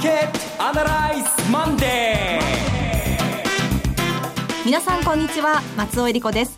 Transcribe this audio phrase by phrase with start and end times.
[0.00, 2.44] ーケットアナライズマンデー。
[4.64, 6.56] 皆さんこんにちは松尾英里子です。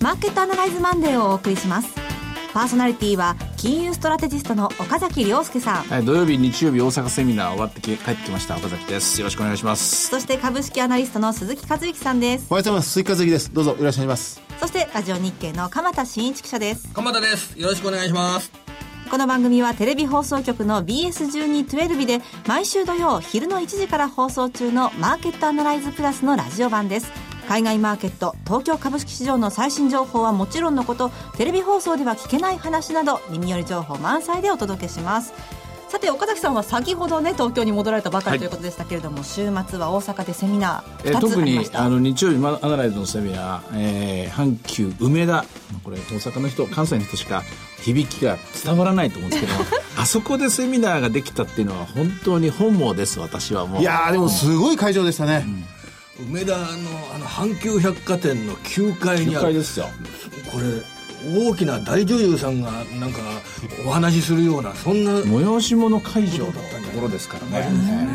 [0.00, 1.94] マーケットアナライズマンデーをお送りします。
[2.52, 8.56] パーソナリティは金融ストラテジストの岡崎良介さん、はい、土曜日日曜日大阪セミナー終わって帰ってきました。
[8.56, 9.20] 岡崎です。
[9.20, 10.08] よろしくお願いします。
[10.08, 12.48] そして株式アナリストの鈴木一之さんです。
[12.50, 12.90] おはようございます。
[12.90, 13.54] 鈴木一之です。
[13.54, 14.42] どうぞよろしくお願いします。
[14.58, 16.88] そしてラジオ日経の鎌田伸一記者です。
[16.92, 17.56] 鎌田です。
[17.56, 18.69] よろしくお願いします
[19.10, 27.10] この番組はテレビ放送局の BS1212 で毎週土曜昼の1時から放送中のマーケットアナライズプラスのラジオ版です。
[27.48, 35.32] 海外マーケット東京株式市場の最新情報はもちろんのことテレビ放送では聞けない話など耳寄り情報満載でお届けします。
[35.90, 45.44] さて岡崎さんは先ほどね東京に戻られたばかりということでしたけれども、はい、週末は大阪でセミナー2つあ特にあの日曜日アナライズのセミナー、えー、阪急梅田。
[45.82, 47.42] これ大阪の人関西の人しか
[47.82, 49.54] 響きが伝わらないと思うんですけど
[49.98, 53.82] あそこでセミナーができたっていうのは本当に本望です私はもう。
[53.82, 55.44] いやでもすごい会場でしたね、
[56.18, 56.28] うん。
[56.30, 56.64] 梅田の
[57.14, 59.46] あの阪急百貨店の9階にある。
[59.46, 59.86] 9階ですよ。
[60.52, 63.18] これ大きな大女優さんがなんか
[63.86, 65.20] お話しするようなそんな。
[65.20, 67.68] 催し物会場だったところですからね。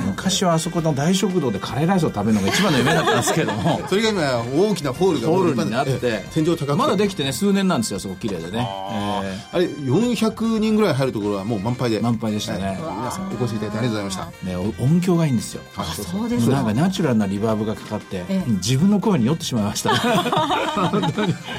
[0.08, 3.81] 昔はあそこの大食堂でカレーライスを食べるのが一番の夢だったんですけども。
[3.90, 8.59] それが今大きなホールがホールになって天井高くまだできてね数年なんですよそこ綺麗でね。
[8.59, 15.62] あ,、えー、あれ400人ぐらい入るところはもう満杯で満杯でしたね、皆さんお越しいただいてありがとうございました、ね、音響がいいんですよ。
[15.76, 18.23] あそうですなんかナチュラルなリバーブがかかって、
[18.64, 19.90] 自分の声に酔ってしまいました。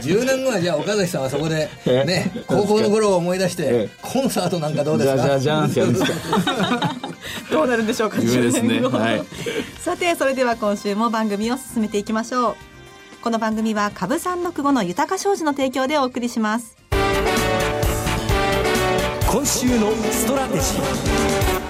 [0.02, 5.22] 10年後はじゃあ岡崎さんはそこでね高校の頃を思い出して、コンサートなんかどうですか？
[5.22, 6.96] じゃじゃじゃんってやるんですか
[7.50, 9.22] どうなるんでしょうかですね、はい、
[9.80, 12.56] さてそれでは今週も番組を進めていきましょう。
[13.22, 16.76] この番組は株三六五の豊か商事の提供でお送りします。
[19.28, 21.66] 今週のストラテジー。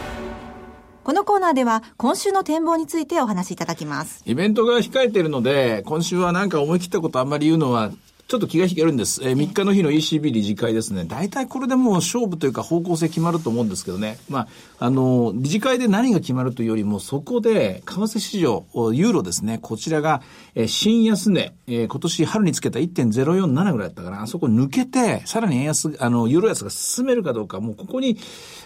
[1.02, 4.22] このコーナーでは今週の展望についてお話しいただきます。
[4.26, 7.90] イベントが控えているので、今週はなんか思い切ったことあんまり言うのは
[8.28, 9.20] ちょっと気が引けるんです。
[9.22, 11.04] えー、3日の日の ECB 理事会ですね。
[11.04, 14.18] 大体これでもう勝負というか方向性決まると思うんですけどね。
[14.28, 14.48] まあ、
[14.80, 19.60] あの、理事会で何が決まるというよりも、そこで、為替市場、ユーロですね。
[19.62, 20.22] こちらが、
[20.56, 24.22] えー、新安値、えー、今年春につけた1.047ぐらいだったかな。
[24.22, 28.18] あそこ抜けて、さらに円安、あの、ユーロ安が進めるかどうか、もうここに、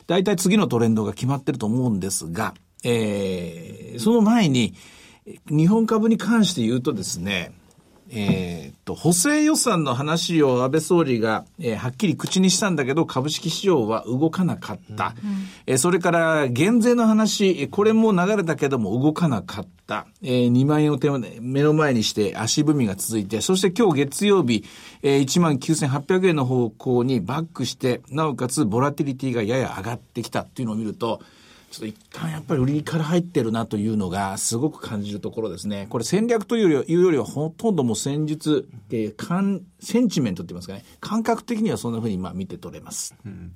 [0.07, 4.73] 大体次のトレンドが決まってると思うんですが、えー、その前に、
[5.51, 7.53] 日本株に関して言うとですね、
[8.13, 15.15] えー、っと、補正予算の話を安倍総理が、えー、はっきり口にしたんだけど、株式市場は動かなかった。
[15.23, 20.07] うん、えー、それから、減税の話、これも流れたけども動かなかった。
[20.23, 21.09] えー、2万円を手
[21.41, 24.65] 目の前にして足踏みが続いて、そして今日月曜日、
[25.03, 31.21] えー、1万9800円の方向にバックして、なおかつボラティリティがやや上がってきたっていうのを見ると、
[31.71, 35.87] ちょっと一旦やっぱり売りから入ってるなというのがすごく感じるところですね。
[35.89, 40.85] これ戦略というよりいうよりはほとんどもう戦術、えー、センチメントって言いますかね。
[41.01, 43.15] 感覚的にはそんなふうにまあ見て取れます。
[43.25, 43.53] うん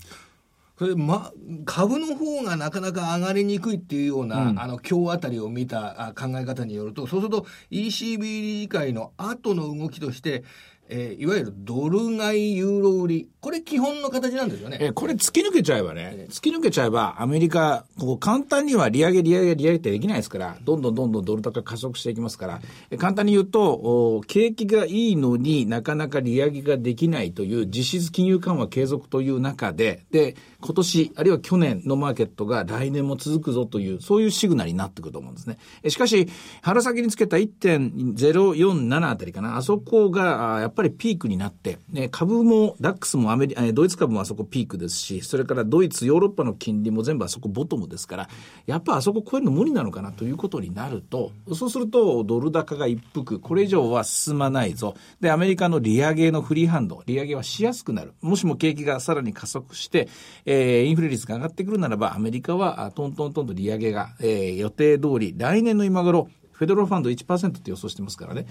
[0.77, 1.33] これ、ま、
[1.67, 10.43] 株の方がなかなか上がりにくいっていうような、うん、あの、今日あたりを見た考え方によると、そうすると ECB 理事会の後の動きとして、
[10.89, 13.28] えー、いわゆるドル買いユーロ売り。
[13.41, 14.78] これ基本の形なんですよね。
[14.81, 35.59] えー、これ突き抜けちゃえばね、突き抜けちゃえばアメリカ、ここ簡単には利上げ、利上げ、利上げってできないですから、どんどんどんどんドル高加速していきますから、えー、簡単に言うとお、景気がいいのになかなか利上げができないという実質金融緩和継続という中で、で、今年、あるいは去年のマーケットが来年も続くぞという、そういうシグナルになってくると思うんですね。
[35.83, 36.28] えー、しかし、
[36.62, 48.29] 腹先につけた1.047あたりかな、あそこが、やっぱぱりピークになって、ね、株も、ダックスもアメリカ、ドイツ株もあそこピークですし、それからドイツ、ヨーロッパの金利も全部あそこボトムですから、
[48.67, 54.95] やっぱあそこ超えるの無理なのかなということになると、そうするとドル高が一服、これ以上は進まないぞ。
[55.21, 58.12] で、アメリカの利上げのフリーハンド、利上げはしやすくなる。
[58.21, 60.09] もしも景気がさらに加速して、
[60.44, 68.47] えー、インフレ率が上がってくるならば、アメリカはトントントンと利上げが、えー、予定通り、来年の今頃、フェドロファンド1%って予想してますからね。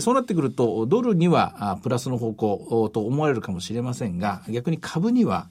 [0.00, 5.48] そうなってくると、ドルにはプラスの方向と思われるかもしれませんが、逆に株には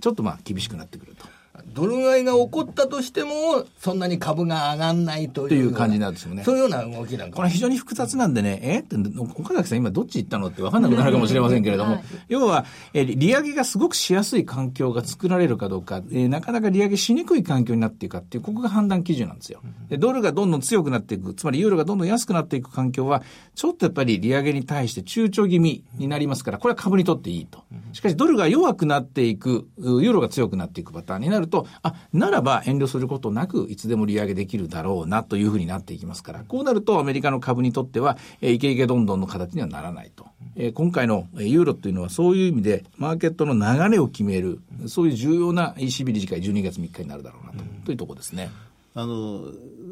[0.00, 1.26] ちょっとまあ厳しくなってくると。
[1.66, 5.48] ドル買いが起こったとしても、そんなに株が上がんないという。
[5.48, 6.44] という感じなんですよね。
[6.44, 7.36] そういうような動きなんか。
[7.36, 8.78] これ非常に複雑なんでね、え？
[8.80, 12.64] って、岡崎さん今どっち行ったのって分かんなくなるかもしれませんけれども、はい、要は、
[12.94, 19.60] え利上げがすごくしやすい環境が作られるかどうか、えなかなか利上げしにくい環境になっていくかっていう、ここが判断基準なんですよ。
[19.88, 23.22] でドルがどんどん強くなっていく、つまりユーロがどんどん安くなっていく環境は、
[23.54, 27.64] ちょっとやっぱり利上げに対して躊躇気味になりますから、これは株にとっていいと。
[27.72, 40.26] うんしかしドルが弱くなっていく、ユーロが強くなっていくパターンになると、あ、ならば遠慮することなく、いつでも利上げできるだろうなというふうになっていきますから、こうなるとアメリカの株にとっては、えー、イケイケどんどんの形にはならないと。
[40.56, 48.50] えー、今回のユーロというのはそういう意味で、マーケットの流れを決める、そういう重要な ECB 理事会12月3日になるだろうなと,、というところですね。
[48.94, 49.44] あの、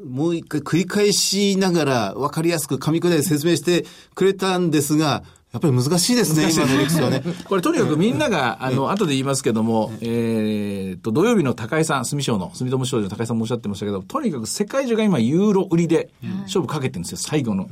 [0.09, 3.85] もう一回繰り返しながら分かりやすく噛み砕いて説明して
[4.15, 5.23] くれたんですが、
[5.53, 7.23] やっぱり難しいですね、今の理屈はね。
[7.49, 16.11] これとにかくみんなが、あの、後で言いますけども、えっと、土曜日の高井さん、住商の、住友商事の高井さんもおっしゃってましたけど、とにかく世界中が今ユーロ売りで
[16.43, 17.67] 勝負かけてるんですよ、最後の。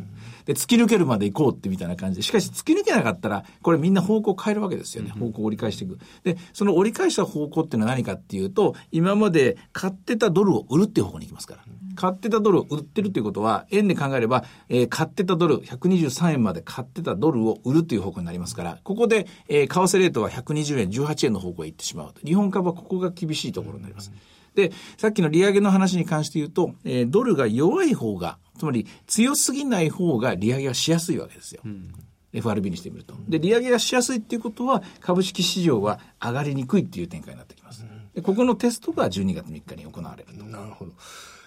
[0.47, 2.23] で、突き抜けるまで行こうってみたいな感じで。
[2.23, 5.11] しかし突き抜けなかったら、これみんな方向変えるわけですよね。
[5.11, 5.99] 方向を折り返していく。
[6.23, 11.63] で、その折り返した方向っていうのは何かっていうと、今まで買ってたドルを売るっていう方向に行きますから。
[11.97, 22.21] 買ってたドルを売ってるっていうことは、円で考えれば、えー、買ってたドル、123円まで買ってたドルを売るっていう方向になりますから、ここで、えー、為替レートは120円、18円の方向へ行ってしまうと。
[22.21, 24.13] 日本株はここが厳しいところになります。
[24.55, 31.63] で、さっきの利上げの話に関して言うと、えー、ドルが弱い方が、つまり強すぎない方が利上げはしやすいわけですよ。
[31.65, 31.95] うん
[32.33, 33.15] FRB にしてみると。
[33.29, 37.87] で、利上げがしやすいっていうことは、株式市場は上がりにくいっていう展開になってきます。
[38.15, 40.45] でここのテストが12月3日に行われると。
[40.45, 40.93] なるほど。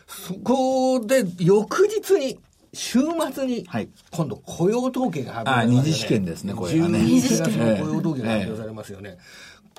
[0.07, 2.39] そこで、翌日に、
[2.73, 3.00] 週
[3.33, 3.67] 末に、
[4.12, 5.77] 今度雇用統計が発表されますよね。
[5.77, 7.00] あ、二次試験ですね、これはね。
[7.03, 9.17] 二次試験の雇用統計が発表されますよね。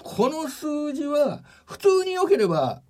[0.02, 2.82] この数字は、普通に良ければ、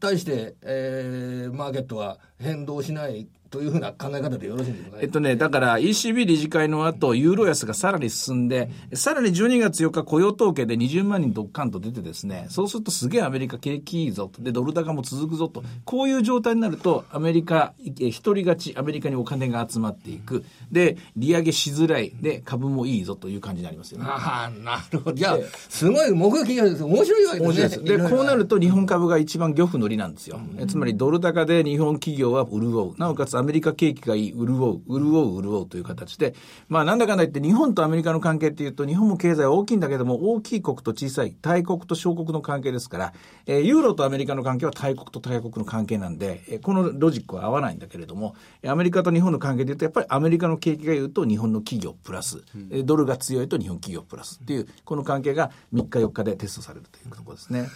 [0.00, 4.96] 対して、えー、マーケットは変動しないというふうな考え方でよろしいんですか？
[5.00, 20.44] えっとね、だから ECB 理事会の後、ユーロ安がさらに進んで、さらに12月4日雇用統計で20万人ドッカンと出てですね、そうするとすげえアメリカ景気いいぞと、で、ドル高も続くぞと、こういう状態になると、アメリカ、一人勝ち、アメリカにお金が集まっていく。
[20.70, 22.12] で、利上げしづらい。
[22.20, 24.06] で、株もいいぞという感じになりますよね。
[24.08, 25.16] ああ、なるほど。
[25.16, 25.38] じゃあ、
[25.68, 26.82] すごい目標企業です。
[26.82, 27.98] 面白いわけですね。
[27.98, 30.40] でこうなると日本株が一番漁夫の利なんですよ。
[30.58, 32.94] うん、つまりドル高で日本企業は潤う。
[32.98, 36.34] なおかつアメリカ景気がいいい、潤う、潤う、潤うという形で、
[36.68, 43.12] まあなんだかんだ言って日本とアメリカの関係っていうと、日本も経済は大きいんだけども、大きい国と小さい、大国と小国の関係ですから、
[43.46, 48.36] えー、ユーロとアメリカの関係は大国と大国の関係なんで、えー、このロジックは合わないんだけれども、
[48.66, 57.66] アメリカと日本の関係でいうと、やっぱりアメリカの景気が言うと日本の企業プラス、うん、ドルが強いと日本企業プラスっていう、この関係が3日4日でテストされるというところですね。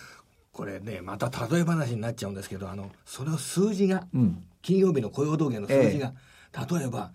[0.56, 6.14] これね、また例え話になっちゃうんですけど、あの、その数字が、うん、金曜日の雇用統計の数字が、
[6.54, 7.12] え例えば、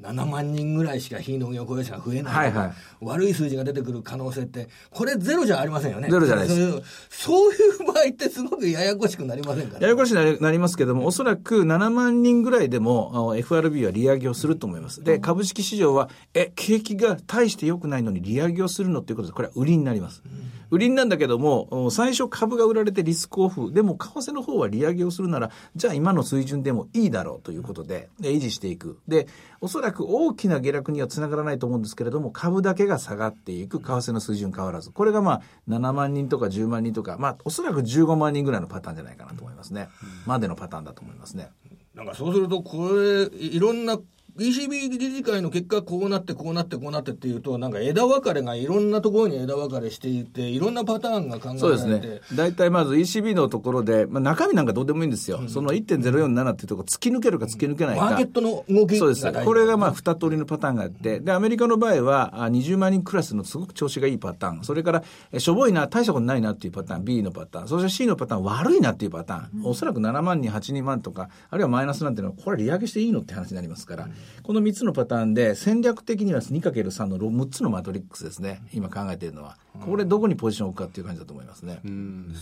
[0.00, 6.08] 7万人ぐらいしか非農業雇用者が増えない、はいはい、悪い数字が出てくる可能性って、これゼロじゃありませんよね。
[6.10, 6.82] ゼロじゃないです。
[7.10, 15.04] そういう場合ってすごくややこしくなりませんか、ね、ややこしくなりますけども、おそらく7万人ぐらいでも FRB は利上げをすると思います。
[15.04, 20.22] で、株式市場は、え、景気が大して良くないのに利上げをするのっていうことで、これは売りになります。
[20.26, 23.72] うん売りなんだけども、最初株が売られてリスクオフ。
[23.72, 28.98] でも、為替の方は利上げをするなら、じゃあ今の水準でもいいだろうということで、で維持していく。
[29.06, 29.28] で、
[29.64, 34.90] おそらく大きな下落にはつながらないと思うんですけれども、株だけが下がっていく、為替の水準変わらず。
[34.90, 39.88] これがまあ、7万人とか10万人とか、まあ、おそらく15万人ぐらいのパターンじゃないかなと思いますね。
[40.26, 41.48] までのパターンだと思いますね。
[41.94, 43.98] なんかそうすると、これ、いろんな
[44.36, 52.20] ECB 理事会の結果、こうなって、こうなって、こうなってっていうと、なんか枝分かれがいろんなところに枝分かれしていて、いろんなパターンが考えられてそうですね。
[52.34, 55.38] 大体まず ECB のところで、まあ、中身なんかどうでもいいんですよ。
[55.38, 58.06] うん、その1.047っていうところ、突き抜けるか突き抜けないか。
[58.06, 59.32] マーケットの動きそうです。
[59.44, 65.04] これがまあ二通りのパターンがあって、で、アメリカの場合は、20万人クラスのすごく調子がいいパターン、それから、
[65.38, 74.12] しょぼいな、大したことないなっていうパターン、B のパターン、そして C のパターン、悪いなっていうパターン、うん、おそらく7万人、8人万とか、あるいはマイナスなんていうのは、これ利上げしていいのって話になりますから、うん、
[74.42, 79.56] この3つのパターンで、戦略的には 2×3 の6つのマトリックスですね、今考えているのは。
[79.84, 81.80] これどこにポジションを置くかっていう感じだと思いますね。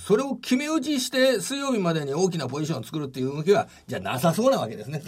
[0.07, 5.03] それを決め打ちして水曜日までに大きなポジションを作るっていう動きは、じゃなさそうなわけですね。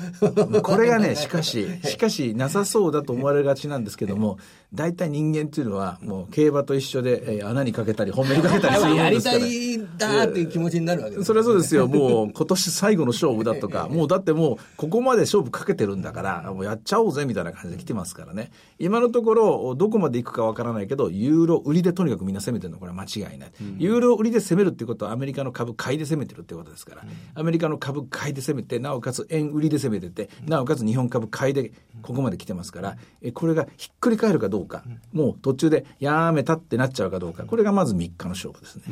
[0.62, 4.38] これがね、しかし、しかしなさそうだと思われがちなんですけども、
[4.72, 9.38] 大体人間っていうのはもう競馬と一緒で、えー、穴にかけたり、本命にかけたりするもんですから。
[9.38, 11.88] やりたいんだっていう気持ちになるわけです、それはそうですよ。
[11.88, 18.50] もう今年最後の勝負だとか、もうだってもうここまで勝負かけてるんだから、もうやっちゃおうぜみたいな感じで来てますからね。
[18.78, 37.44] 今のところ、どこまで行くかわからないけど、ユーロ売りでとにかくみんな攻めてるのこれは間違いない、うん、ユーロ売りで攻めるっていうことはアメリカの株買いで攻めてるってことですから、うん、アメリカの株買いで攻めてなおかつ円売りで攻めててなおかつ日本株買いでここまで来てますからえこれがひっくり返るかどうか、もう途中でやめたってなっちゃうかどうか。
[37.44, 38.84] これがまず3日の勝負ですね。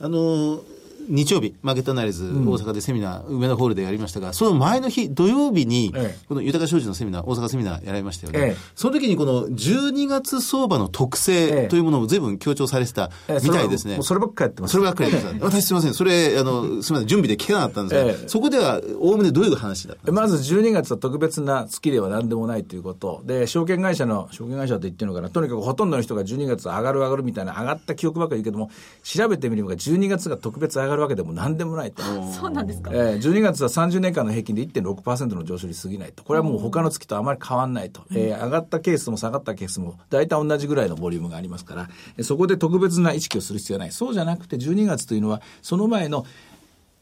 [0.00, 0.60] あの
[1.08, 8.38] 日曜日、マーケットアナリズ、大阪でセミナー、梅田ホールでやりましたが、その前の日、土曜日にええ、この豊か商事のセミナー、大阪セミナーやられましたよね。
[8.40, 13.10] ええその時にこの12月相場の特性というものを随分強調されてた
[13.42, 13.98] みたいですね。
[14.02, 14.72] そればっかりやってます。
[14.72, 15.26] そればっかりです。
[15.40, 15.94] 私すみません。
[15.94, 17.06] それ、あの、すみません。
[17.06, 28.70] 準備で聞かなかったんですが、ええそこでは、おおむねどういう話だったまず12月は特別な月では何でもないということで、証券会社の、証券会社って言ってるのかな、とにかくほとんどの人が12月上がる上がるみたいな、上がった記憶ばっかり言うけども、
[29.02, 32.02] 調べてみれば12月が特別上がるわけでも何でもないと。
[32.32, 32.90] そうなんですか。
[32.92, 36.24] えー、12月は30年間の平均で1.6%の上昇に過ぎないと。
[36.24, 38.02] これはもう他の月とあまり変わんないと。
[38.12, 43.92] えー上がったケースも下がったケースも大体同じぐらいのボリュームがありますから、えーそこで特別な意識をする必要はない。
[43.92, 46.26] そうじゃなくて12月というのは、その前の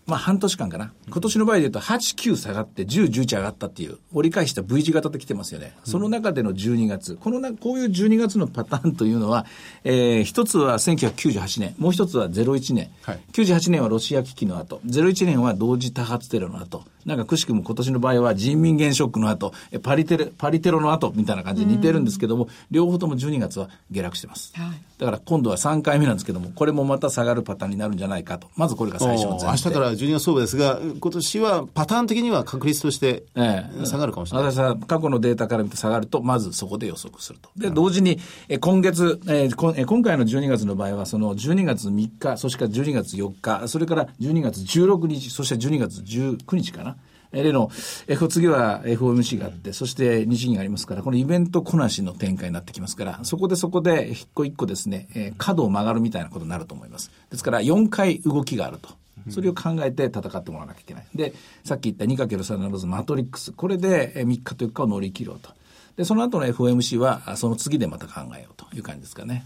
[0.06, 0.92] まあ半年間かな。
[1.08, 5.76] 今年の場合で言うと8、9下がって10、11上がったっていう、折り返した V 字型で来てますよね。
[5.84, 7.16] その中での12月。
[7.20, 9.46] このな、こういう12月のパターンというのは、
[9.84, 12.90] えー一つは1998年、もう一つは01年。
[13.02, 24.52] はい98年はロシア危機の後、01年は同時多発テロの後、なんかくしくも今年の場合は人民元ショックの後、えパリテレ、パリテロの後みたいな感じで似てるんですけども、両方とも12月は下落してます。
[24.56, 28.46] はいだから今度は3回目なんですけども、これもまた下がるパターンになるんじゃないかと。
[28.54, 29.50] まずこれが最初の前提。
[29.50, 34.52] 明日から12月相場ですが、今年はパターン的には確率としてええ下がるかもしれない。
[34.52, 37.50] 私は過去のデータから見て下がると、まずそこで予測すると。
[37.56, 46.91] で、同時に、え今月、えーこんえー今回の12月の場合は、その12月3日、そしてから12月4日、それから12月16日、そして12月19日かな。
[47.32, 47.70] え例の、
[48.06, 57.10] F、次は FOMC があって、そして日銀がありますから、このイベントこなしの展開になってきますから、そこでそこで一個一個ですね、えー角を曲がるみたいなことになると思います。
[57.30, 58.90] ですから、4回動きがあると。
[59.30, 61.06] それを考えて戦ってもらわなきゃいけない。
[61.14, 61.32] で、
[61.64, 63.52] さっき言った 2×3 の図マトリックス。
[63.52, 65.50] これで3日と4日を乗り切ろうと。
[65.96, 69.44] で、その後の FOMC は、その次でまた考えようという感じですかね。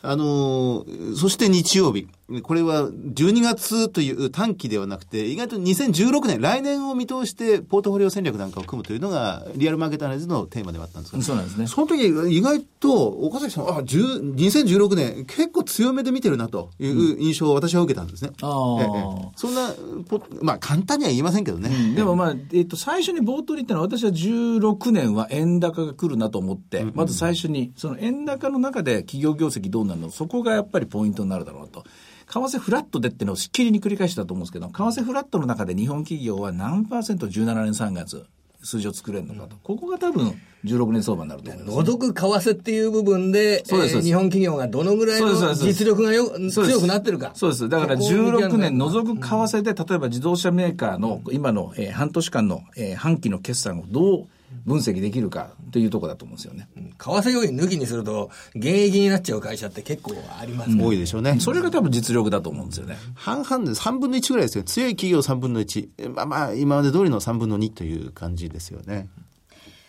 [0.00, 0.84] あの
[1.16, 2.08] そして日曜日。
[2.42, 11.66] これは12月という短期ではなくて、意外と2016年、来年を見通してポートフォリオ戦略なんかを組むというのが、リアルマーケットアナリズのテーマではあったんですが、そうなんですね。
[11.66, 18.30] その時意外と岡崎さん、あ、10 2016年結構強めで見てるなという印象を私は受けたんですね。
[18.42, 19.72] あーええそんな
[20.06, 21.94] ポ、まあ簡単には言いませんけどね。
[21.96, 31.84] でもまあ、えっと、最初に冒頭に言ったのは、私は16年は円高が来るなと思って、まず最初に、その円高の中で企業業績どうなるのそこがやっぱりポイントになるだろうと。
[32.30, 38.26] 為替フラットでってのをしっきりに繰り返したと思うんですけど、為替フラットの中で日本企業は何パーセント17年3月、
[38.62, 39.56] 数字を作れるのかと。
[39.62, 41.76] ここが多分16年相場になると思います。
[41.90, 47.30] 除く為替っていう部分で、そうですえー日本企業がどのぐらいの実力がよ強くなってるか。
[47.34, 47.68] そうです。
[47.68, 54.26] だからここを見極め16年除く為替で、例えば自動車メーカーの今の、えー半年間の、えー半期の決算をどう
[54.64, 56.68] 分析できるかというところだと思うんですよね。
[56.76, 61.38] 為替要因抜きにすると、現役になっちゃう会社って結構ありますから多いでしょうね。
[61.40, 62.96] それが多分実力だと思うんですよね。
[63.14, 64.64] 半々で3分の1ぐらいですよ。
[64.64, 65.88] 強い企業3分の1。
[65.98, 69.08] えまあまあ、今まで通りの3分の2という感じですよね。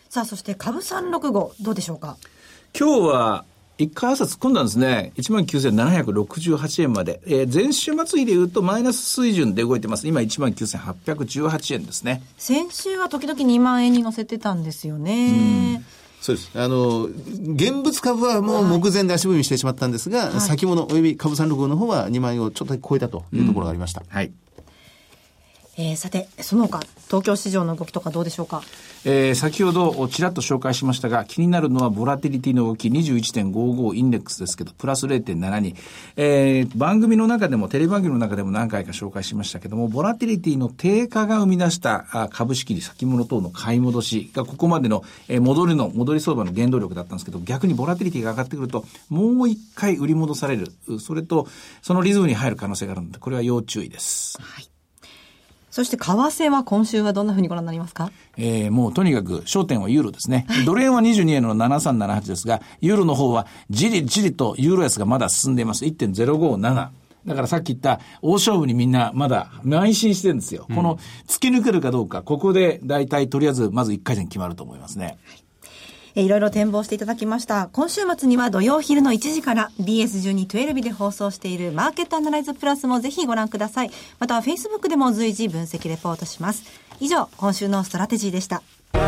[0.10, 2.18] さあ、そして株365、どうでしょうか？
[2.78, 3.46] 今日は、
[3.80, 5.14] 一回朝突っ込んだんですね。
[5.16, 7.22] 19,768円まで。
[7.26, 10.06] えー前週末比で言うとマイナス水準で動いてます。
[10.06, 12.22] 今19,818円ですね。
[12.38, 15.82] 先週は時々2万円に乗せてたんですよね。
[16.20, 16.52] そうです。
[16.56, 24.04] あの、現物株はもう目前で足踏みしてしまったんですが、先物および株365の方は2万円をちょっとだけ超えたというところがありました。
[24.10, 24.34] はい。
[25.82, 28.62] えーさて、その他、東京市場の動きとかどうでしょうか？
[29.06, 35.76] えー先ほどちらっと紹介しましたが、気になるのはボラティリティの動き21.55インデックスですけど、プラス0.72。
[36.18, 50.74] えー番組の中でも、テレビ番組の中でも何回か紹介しましたけども、ボラティリティの低下が生み出したあ株式に先物等の買い戻しがここまでの、えー戻りの、戻り相場の原動力だったんですけど、逆にボラティリティが上がってくると、もう一回売り戻される。
[51.00, 51.48] それと、
[51.82, 54.38] そのリズムに入る可能性があるので、これは要注意です。
[55.80, 58.12] そして、為替は今週はどんなふうにご覧になりますか？
[58.36, 60.46] えーもうとにかく焦点はユーロですね。
[60.66, 65.86] ドル円は22円の7378ですが、ユーロの方はじりじりとユーロ安がまだ進んでいます。
[65.86, 66.90] 1.057。
[67.26, 70.66] だからさっき言った大勝負にみんなまだ内心してるんですよ。
[70.68, 75.18] この突き抜けるかどうか、ここで大体とりあえずまず1回戦決まると思いますね。
[76.16, 77.70] えーいろいろ展望していただきました。
[77.74, 83.92] 今週末には土曜昼の1時から BS1212 で放送しているマーケットアナライズプラスもぜひご覧ください。
[84.20, 86.64] または Facebook でも随時分析レポートします。
[87.00, 88.62] 以上、今週のストラテジーでした。
[88.94, 89.00] マ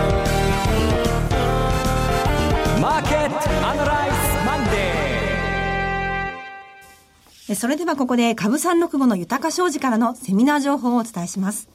[2.97, 4.15] ーケットアナライズ
[4.45, 4.71] マンデ
[7.49, 11.69] えそれではここで株365の豊か商事からのセミナー情報をお伝えします。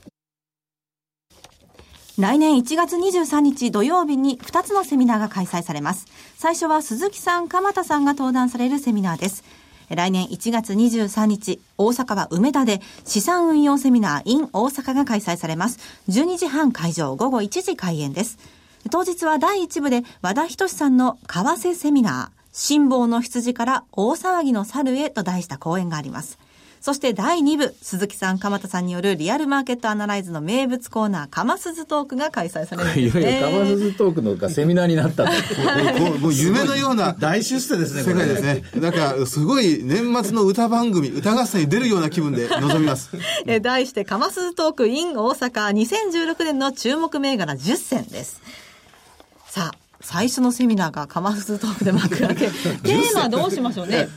[2.18, 6.06] 来年1月23日土曜日に2つのセミナーが開催されます。
[6.38, 9.44] 最初は鈴木さん、鎌田さんが登壇されるセミナーです。
[9.90, 15.78] 来年1月23日、大阪は梅田で資産運用セミナー in 大阪が開催されます。
[16.08, 18.38] 12時半会場、午後1時開演です。
[18.90, 26.38] 当日は第1部で和田仁さんの為替セミナー、辛抱の羊から大騒ぎの猿へと題した講演があります。
[26.86, 33.24] そして第2部、鈴木さん、鎌田さんによるリアルマーケットアナライズの名物コーナー、かますずトークが開催されるんいですね。
[33.24, 35.32] よいよカマスズトークのがセミナーになったと。
[36.00, 38.62] もうもう夢のような大出世ですね、こ世れ 界ですね。
[38.80, 43.10] なんか、すごい年末の歌番組、歌合戦に出るような気分で臨みます。
[43.46, 48.40] えー題して、かますずトーク in 大阪2016年の注目銘柄10選です。
[49.48, 49.78] さあ、
[50.08, 52.46] 最初のセミナーがかますずトークで幕開け。
[52.46, 54.08] テーマどうしましょうね。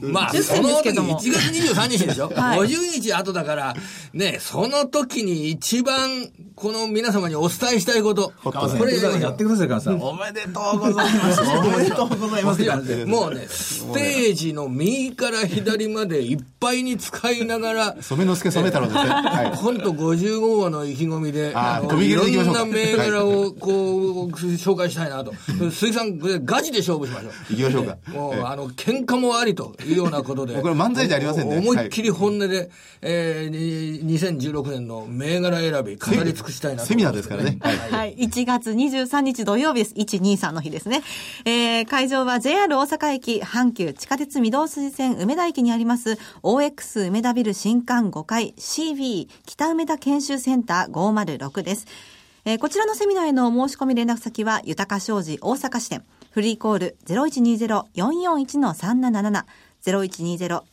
[0.00, 3.76] まあ、10選でその時すけども1月23日でしょ、 はい50日後だから、
[4.12, 8.32] ね、その時に一番、この皆様にお伝えしたいこと。
[8.42, 10.00] こ川さんやってください、川さん。
[10.00, 11.40] おめでとうございます。
[11.42, 13.04] おめでとうございます。
[13.04, 19.10] もうね、ステージの右から左までいっぱいに使いながら、染之助染太郎ですね。
[19.10, 19.58] はい。
[19.58, 25.34] 今度55号の意気込みで、あーのいろんな銘柄をこう、紹介したいなと。
[25.70, 27.32] 鈴木さん、これガチで勝負しましょう。
[27.50, 30.54] 行きましょうかもう、あの、喧嘩もありというようなことで。
[30.62, 32.70] これ漫才じゃありませんね思いっきり本音で、
[33.02, 37.58] えー、に2016年の銘柄選び、語り尽くしたいなとセミナーですからね。
[37.60, 37.76] はい。
[37.76, 38.16] はい。
[38.16, 39.94] 1月23日土曜日です。
[39.94, 41.02] 123の日ですね。
[41.44, 51.86] えー、会場は JR 大阪駅、阪急地下鉄御堂筋線梅田駅にあります OX 梅田ビル新館5階 CV 北梅田研修センター506です。
[52.44, 56.04] えーこちらのセミナーへのお申し込み連絡先は、豊か商事大阪支店、
[56.36, 59.44] フリーコール0120-441-377、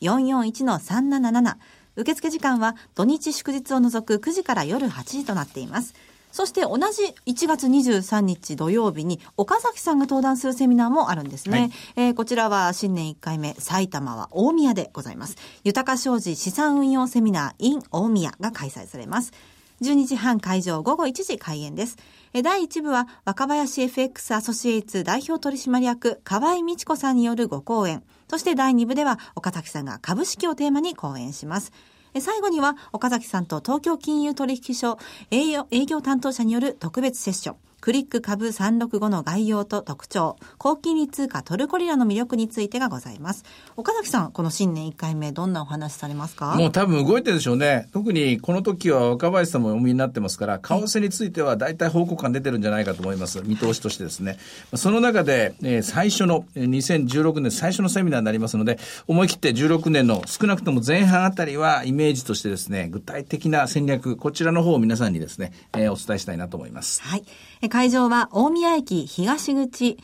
[0.02, 1.54] 0120-441-377、
[1.96, 5.94] 受付時間は土日祝日を除く9時から夜8時となっています。
[6.32, 11.70] そして同じ1月23日土曜日に岡崎さんが登壇するセミナーもあるんですね。
[11.96, 15.38] えーこちらは新年1回目、埼玉は大宮でございます。
[15.62, 19.32] 豊か商事資産運用セミナー in 大宮が開催されます。
[19.80, 21.96] 12時半会場午後1時開演です。
[22.42, 28.02] 第1部は若林 FX アソシエイツ代表取締役河合美智子さんによるご講演。
[28.28, 31.70] そして第2部では岡崎さんが株式をテーマに講演します。
[32.20, 34.98] 最後には岡崎さんと東京金融取引所
[35.30, 37.56] 営業営業担当者による特別セッション。
[37.84, 43.44] クリック株365の概要と特徴、高金利通貨トルコリラの魅力についてがございます。
[43.76, 46.54] 岡崎さん、この新年1回目、どんなお話されますか？
[46.54, 47.90] もう多分動いてるでしょうね。
[47.92, 53.42] 特にこの時は若林さんもお見になってますから、為替については大体報告感出てるんじゃないかと思います。
[53.44, 54.38] 見通しとしてですね。
[54.74, 67.02] その中で、えー最初の、えー2016年最初のセミナーになりますので、思い切って16年の少なくとも前半あたりはイメージとしてですね、具体的な戦略、こちらの方を皆さんにですね、えーお伝えしたいなと思います。
[67.02, 67.24] はい。
[67.68, 69.98] 会場は大宮駅東口、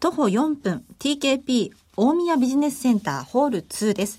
[0.00, 4.18] 徒歩4分 TKP 大宮ビジネスセンターホール2です。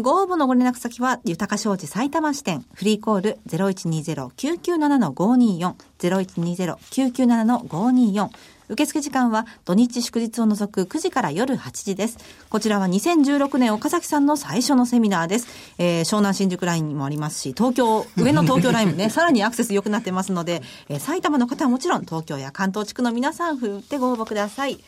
[0.00, 8.28] ご応募のご連絡先は、豊か商事埼玉支店、フリーコール0120-997-524、0120-997-524。
[8.68, 12.18] 受付時間は土日祝日を除く9時から夜8時です。
[12.50, 15.48] こちらは2016年岡崎さんの最初のセミナーです。
[15.78, 24.78] えー湘南新宿ラインにもありますし、東京、上の東京ラインもね、 さらにアクセス良くなってますので、えー埼玉の方はもちろん東京や関東地区の皆さん、ふるってご応募ください。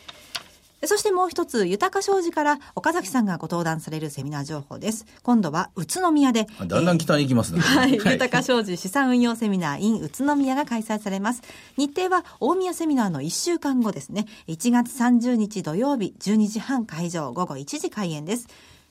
[0.87, 5.05] そしてもう一つ、豊か商事から岡崎さんがご登壇されるセミナー情報です。
[5.23, 7.61] 今度は宇都宮で、だんだん北に行きますね。
[7.61, 7.93] はい。
[7.93, 11.41] 豊か商事資産運用セミナー in 宇都宮が開催されます。
[11.77, 14.25] 日程は大宮セミナーの1週間後ですね。
[14.47, 18.47] 1月30日土曜日12時半会場午後1時開演です。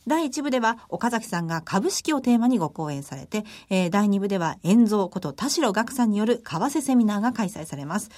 [0.07, 8.11] 第1部では岡崎さんが株式をテーマにご講演されて、えー第2部では遠蔵こと田代岳さんによる為替セミナーが開催されます。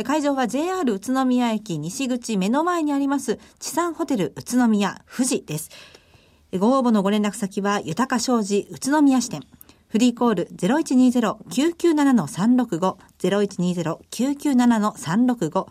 [0.00, 5.70] え会場は JR 宇都宮駅西口目の前にあります地産ホテル宇都宮富士です。
[6.56, 9.42] ご応募のご連絡先は、豊か商事宇都宮支店。
[9.88, 15.66] フリーコール0120-997-365、0120-997-365。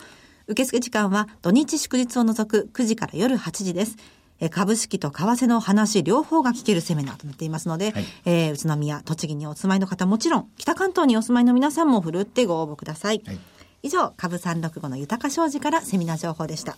[0.47, 3.95] 受付時間は土日祝日を除く9時から夜8時です。
[4.39, 7.93] え株式と為替の話両方が聞けるセミナーとなっていますので、
[8.25, 13.23] えー宇都宮、栃木にお住まいの方もちろん、北関東にお住まいの皆さんもふるってご応募ください。
[13.87, 16.77] 以上、株365の豊商事からセミナー情報でした。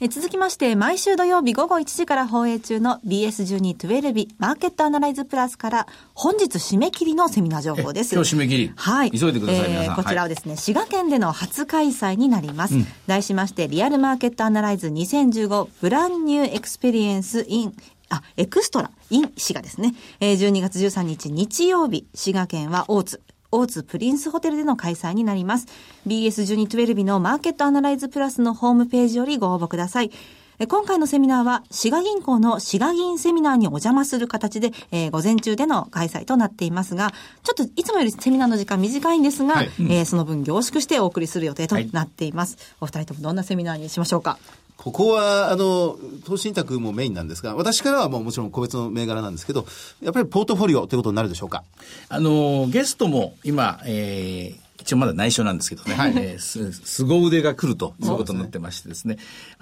[0.00, 8.12] え続きまして、毎週土曜日午後1時から放映中の BS1212 日マーケットアナライズプラスから本日締め切りのセミナー情報です。
[8.12, 9.12] え今日締め切りはい。
[9.12, 12.74] 急いでください皆さんこちらはですね、滋賀県での初開催になります。
[13.06, 17.76] 題しまして、リアルマーケットアナライズ2015 Brand New Experience in
[18.08, 19.94] あ、 Extra、in 滋賀ですね。
[20.18, 23.20] えー12月13日日曜日、滋賀県は大津。
[23.52, 25.66] 大津プリンスホテルでの開催になります。
[26.08, 30.10] BS1212 のマーケットアナライズプラスのホームページよりご応募ください。
[30.58, 37.10] え今回のセミナーは、滋賀銀行の滋賀銀セミナーにお邪魔する形で、えー午前中での開催となっていますが、
[37.42, 42.58] ちょっといつもよりセミナーの時間短いんですが、はいえーその分凝縮してお送りする予定となっています。
[42.80, 44.38] お二人ともどんなセミナーにしましょうか？
[44.76, 49.64] ここは、あの、投資信託もメインなんですが、私からはもうもちろん個別の銘柄なんですけど、
[50.02, 51.62] やっぱりポートフォリオということになるでしょうか？
[52.08, 59.16] あの、ゲストも今、えー一応まだ内緒なんですけどね、えーす、凄腕が来るということになってましてですね、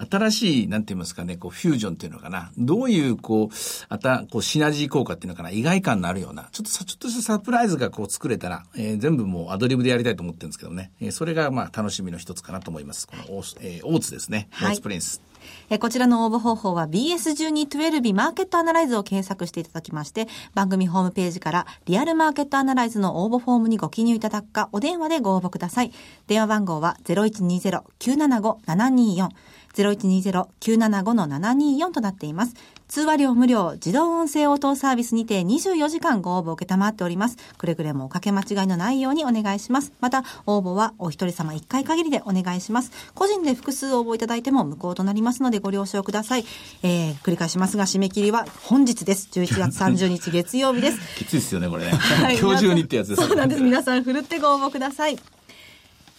[0.09, 3.55] 新しい、なんて言いますかね、こう、フュージョンっていうのかな、どういう、こう、
[3.89, 13.07] あた、こう、シナジー効果っていうのかな、意外感のあるような、ちょっとさ、ちょっとしたサプライズがこう作れたら、えー全部もうアドリブでやりたいと思ってるんですけどね、えーそれがまあ楽しみの一つかなと思います。
[13.07, 14.69] このオース、えーオーツですね、はい。
[14.69, 15.21] オーツプリンス。
[15.69, 25.91] えこちらの応募方法は BS1212 マーケットアナライズを検索していただきまして、番組ホームページからリアルマーケットアナライズの応募フォームにご記入いただくか、お電話でご応募ください。
[26.27, 29.29] 電話番号は0120-975-724。
[29.73, 32.55] 0120-975-724となっています。
[32.91, 37.37] 通話料無料、自動音声応答サービスにて24時間ご応募を受けたまっております。
[37.57, 39.93] くれぐれもおかけ間違いのないようにお願いします。
[40.01, 42.91] また、応募はお一人様1回限りでお願いします。
[43.15, 46.43] 個人で複数応募いただいても無効となりますのでご了承ください。
[46.83, 49.29] えー、繰り返しますが、締め切りは本日です。
[49.31, 50.99] 11月30日月曜日です。
[51.15, 51.91] きついですよね、これね。
[51.91, 53.61] はい今日中にってやつですそうなんです。
[53.61, 55.17] 皆さん、ふるってご応募ください。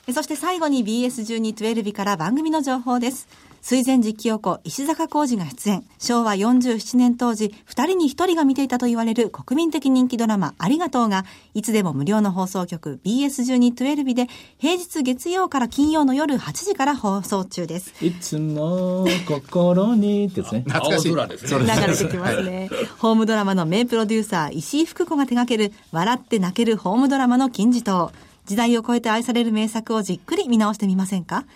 [0.09, 3.29] えそして最後に BS1212 日から番組の情報です。
[3.61, 5.85] 水前寺清子、石坂浩二が出演。
[6.01, 14.27] 昭和47年当時、二人に一人が見ていたと言われる国民的人気ドラマ、ありがとうが、いつでも無料の放送局 BS1212 日で、
[14.59, 17.93] 平日月曜から金曜の夜8時から放送中です。
[18.05, 20.27] いつも心に？
[20.27, 20.65] ってやつね。
[20.67, 21.61] 懐かしい青空ですね。
[21.61, 22.69] 流れてきますね。
[22.99, 28.11] ホームドラマの名プロデューサー、石井福子が手掛ける、笑って泣けるホームドラマの金字塔。
[28.45, 31.47] 時代を超えて愛される名作をじっくり見直してみませんか？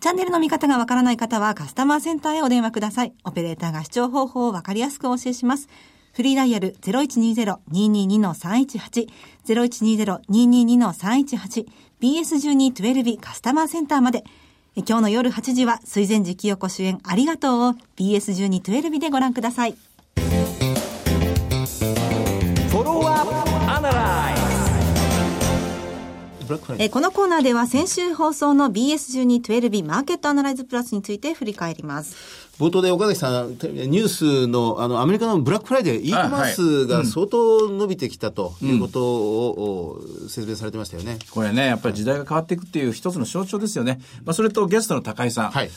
[0.00, 3.12] チャンネルの見方がわからない方はカスタマーセンターへお電話ください。
[3.24, 5.68] オペレーターが視聴方法をわかりやすくお教えします。
[6.14, 9.08] フリーダイヤル0120-222-318、
[9.46, 11.66] 0120-222-318、
[12.00, 14.24] BS1212 カスタマーセンターまで。
[14.74, 19.76] 今日の夜8時は水前寺清子主演ありがとうを BS1212 でご覧ください。
[26.78, 32.16] えーこのコーナーでは先週放送の BS1212 マーケットアナライズプラスについて振り返ります。
[32.58, 41.18] 冒頭で岡崎さん、ニュースの、あの、アメリカのブラックフライデー、e コマースが相当伸びてきたということを、お説明されてましたよね。
[41.30, 44.00] これね、やっぱり時代が変わっていくっていう一つの象徴ですよね。
[44.26, 45.50] まあ、それとゲストの高井さん。
[45.52, 45.70] はい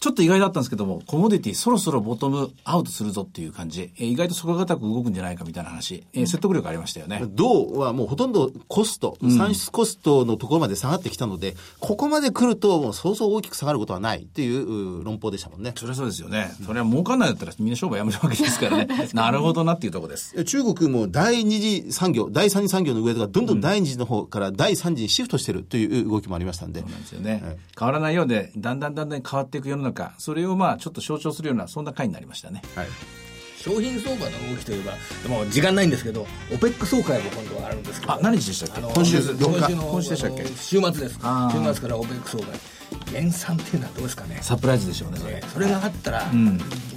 [0.00, 3.90] ちょっと意外だったんですけども、コモディティそろそろボトムアウトするぞっていう感じ。
[3.96, 6.04] えー意外と底堅く動くんじゃないかみたいな話。
[6.12, 7.22] えー説得力ありましたよね。
[7.28, 15.72] 銅はもうほとんどコスト、産出コストのところまで下がってきたので、ここまで来るともうそうそう大きく下がることはないっていうう論法でしたもんね。
[15.76, 16.52] それはそうですよね。
[16.64, 18.88] それは儲かんないんだったらみんな商売やめるわけですからね。
[19.14, 20.44] なるほどなっていうところです。
[20.44, 26.80] 中国も第二次産業、第三次産業の上とか、どんどん第二次の方から第三次にシフトしてるという動きもありましたんで。
[26.80, 29.87] そうなんですよね、はい変わらないようで、だんだんだんだん変わっていく世の中、
[30.18, 32.62] それをまあちょっと象徴するような、そんな回になりましたね。
[32.74, 32.86] はい。
[33.58, 38.12] 商品相場の動きといえば、でも時間ないんですけど、オペック総会も今度はあるんですけど。
[38.12, 38.80] あ、何日でしたっけ？
[38.80, 40.46] 今週今4日週の今週でしたっけ？
[40.46, 41.14] 週末です。
[41.14, 42.46] 週末からオペック総会。
[43.12, 44.38] 減産っていうのはどうですかね？
[44.42, 45.34] サプライズでしょうね、それ。
[45.34, 46.26] えーそれがあったら、や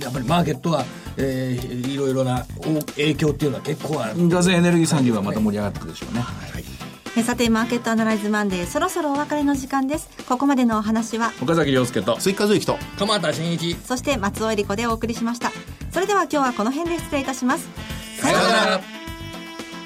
[0.10, 0.86] っぱりマーケットは、
[1.18, 4.30] えーいろいろなお影響っていうのは結構ある。
[4.30, 6.22] ガゼエネルギー産業がまた盛り上がってくるでしょうね。
[7.18, 10.10] えさて、マーケットアナライズマンデー、そろそろお別れの時間です。
[10.30, 12.16] ここまでのお話は、岡崎亮介と。
[12.18, 12.78] 追加増益と。
[12.98, 13.76] 鎌田新一。
[13.84, 15.52] そして松尾恵里子でお送りしました。
[15.92, 17.68] それでは今日はこの辺で失礼いたします。
[18.18, 18.82] さようなら。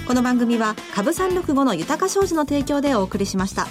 [0.08, 3.66] この番組は株365の豊か商事の提供でお送りしました。